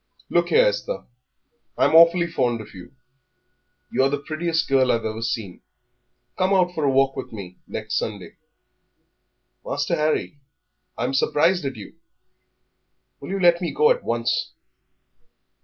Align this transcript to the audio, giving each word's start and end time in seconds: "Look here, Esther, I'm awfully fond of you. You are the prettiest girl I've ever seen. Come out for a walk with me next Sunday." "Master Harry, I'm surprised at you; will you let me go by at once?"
"Look 0.31 0.49
here, 0.49 0.65
Esther, 0.65 1.05
I'm 1.77 1.93
awfully 1.93 2.25
fond 2.25 2.59
of 2.59 2.73
you. 2.73 2.95
You 3.91 4.01
are 4.01 4.09
the 4.09 4.17
prettiest 4.17 4.67
girl 4.67 4.91
I've 4.91 5.05
ever 5.05 5.21
seen. 5.21 5.61
Come 6.39 6.53
out 6.55 6.73
for 6.73 6.83
a 6.85 6.89
walk 6.89 7.15
with 7.15 7.31
me 7.31 7.59
next 7.67 7.99
Sunday." 7.99 8.37
"Master 9.63 9.95
Harry, 9.95 10.39
I'm 10.97 11.13
surprised 11.13 11.65
at 11.65 11.75
you; 11.75 11.97
will 13.19 13.29
you 13.29 13.39
let 13.39 13.61
me 13.61 13.71
go 13.71 13.89
by 13.93 13.99
at 13.99 14.03
once?" 14.03 14.53